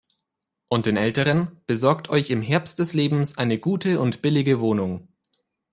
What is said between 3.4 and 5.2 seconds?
gute und billige Wohnung!